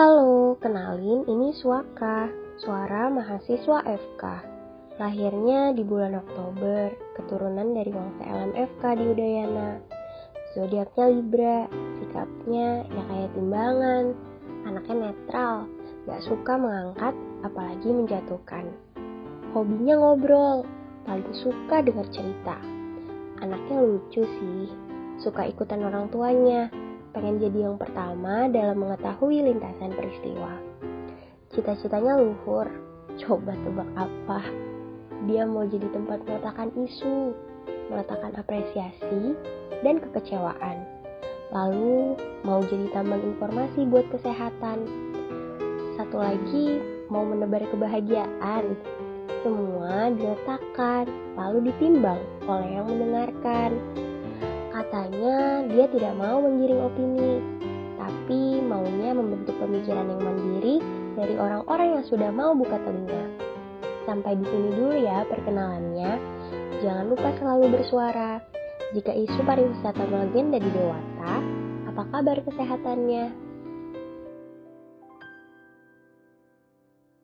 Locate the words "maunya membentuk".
58.62-59.54